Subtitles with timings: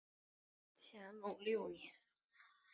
[0.79, 1.93] 乾隆六年。